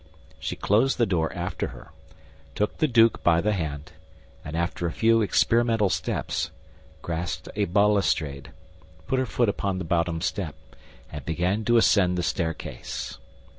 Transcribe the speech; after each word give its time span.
She 0.39 0.55
closed 0.55 0.97
the 0.97 1.05
door 1.05 1.31
after 1.31 1.67
her, 1.67 1.91
took 2.55 2.79
the 2.79 2.87
duke 2.87 3.21
by 3.23 3.39
the 3.39 3.53
hand, 3.53 3.91
and 4.43 4.57
after 4.57 4.87
a 4.87 4.91
few 4.91 5.21
experimental 5.21 5.91
steps, 5.91 6.49
grasped 7.03 7.49
a 7.55 7.65
balustrade, 7.65 8.49
put 9.05 9.19
her 9.19 9.27
foot 9.27 9.47
upon 9.47 9.77
the 9.77 9.83
bottom 9.85 10.19
step, 10.19 10.55
and 11.11 11.23
began 11.23 11.63
to 11.65 11.77
ascend 11.77 12.17
the 12.17 12.23
staircase. 12.23 13.19